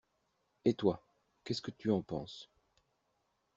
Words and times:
Eh, 0.65 0.73
toi, 0.73 1.03
qu’est-ce 1.43 1.61
que 1.61 1.69
tu 1.69 1.91
en 1.91 2.01
penses? 2.01 2.49